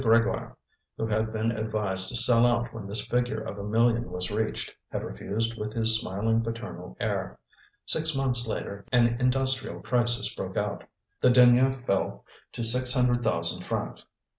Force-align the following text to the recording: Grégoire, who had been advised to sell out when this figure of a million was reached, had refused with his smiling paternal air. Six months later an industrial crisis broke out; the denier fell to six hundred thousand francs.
Grégoire, 0.01 0.55
who 0.97 1.05
had 1.05 1.31
been 1.31 1.51
advised 1.51 2.09
to 2.09 2.15
sell 2.15 2.43
out 2.47 2.73
when 2.73 2.87
this 2.87 3.05
figure 3.05 3.39
of 3.41 3.59
a 3.59 3.63
million 3.63 4.09
was 4.09 4.31
reached, 4.31 4.73
had 4.91 5.03
refused 5.03 5.59
with 5.59 5.73
his 5.73 5.99
smiling 6.01 6.41
paternal 6.41 6.97
air. 6.99 7.37
Six 7.85 8.15
months 8.15 8.47
later 8.47 8.83
an 8.91 9.05
industrial 9.21 9.79
crisis 9.79 10.33
broke 10.33 10.57
out; 10.57 10.85
the 11.19 11.29
denier 11.29 11.69
fell 11.69 12.25
to 12.53 12.63
six 12.63 12.93
hundred 12.93 13.21
thousand 13.23 13.61
francs. 13.63 14.07